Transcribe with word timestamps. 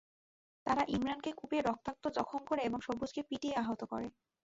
তারা 0.65 0.83
ইমরানকে 0.87 1.31
কুপিয়ে 1.31 1.61
রক্তাক্ত 1.61 2.03
জখম 2.17 2.41
করে 2.45 2.61
এবং 2.61 2.79
সবুজকে 2.81 3.21
পিটিয়ে 3.29 3.55
আহত 3.55 3.81
করে। 3.83 4.07